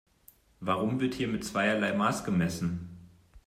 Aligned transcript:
Warum 0.61 0.99
wird 0.99 1.13
hier 1.13 1.27
mit 1.27 1.45
zweierlei 1.45 1.93
Maß 1.93 2.23
gemessen? 2.23 2.89